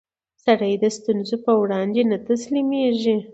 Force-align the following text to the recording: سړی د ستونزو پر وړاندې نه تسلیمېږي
سړی 0.43 0.73
د 0.83 0.85
ستونزو 0.97 1.35
پر 1.43 1.55
وړاندې 1.61 2.01
نه 2.11 2.17
تسلیمېږي 2.29 3.17